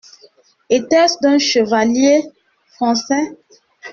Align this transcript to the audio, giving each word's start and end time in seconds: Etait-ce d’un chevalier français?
Etait-ce 0.71 1.19
d’un 1.21 1.37
chevalier 1.37 2.23
français? 2.73 3.37